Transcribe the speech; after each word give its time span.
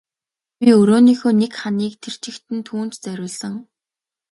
Би 0.59 0.69
өрөөнийхөө 0.81 1.33
нэг 1.41 1.51
ханыг 1.59 1.93
тэр 2.03 2.15
чигт 2.23 2.45
нь 2.55 2.65
түүнд 2.67 2.93
зориулсан. 3.03 3.53